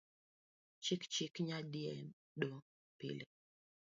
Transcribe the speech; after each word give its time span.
Chik 0.83 1.01
chik 1.13 1.33
nya 1.47 1.57
diendo 1.71 2.51
pile 2.97 3.25